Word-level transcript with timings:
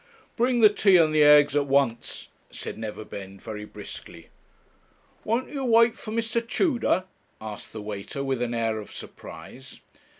'Bring 0.35 0.61
the 0.61 0.69
tea 0.69 0.97
and 0.97 1.13
the 1.13 1.21
eggs 1.23 1.55
at 1.55 1.67
once,' 1.67 2.27
said 2.49 2.75
Neverbend, 2.75 3.39
very 3.39 3.65
briskly. 3.65 4.29
'Won't 5.23 5.49
you 5.51 5.63
wait 5.63 5.95
for 5.95 6.11
Mr. 6.11 6.41
Tudor?' 6.41 7.03
asked 7.39 7.71
the 7.71 7.83
waiter, 7.83 8.23
with 8.23 8.41
an 8.41 8.55
air 8.55 8.79
of 8.79 8.91
surprise. 8.91 9.79